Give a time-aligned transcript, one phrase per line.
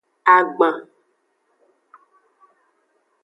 [0.35, 0.77] Agban.